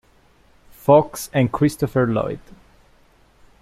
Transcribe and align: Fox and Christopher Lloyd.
Fox 0.71 1.29
and 1.31 1.51
Christopher 1.51 2.07
Lloyd. 2.07 2.39